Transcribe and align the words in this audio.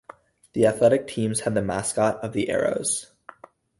The 0.53 0.65
athletic 0.65 1.05
teams 1.05 1.41
had 1.41 1.53
the 1.53 1.61
mascot 1.61 2.15
of 2.23 2.33
the 2.33 2.49
Arrows. 2.49 3.11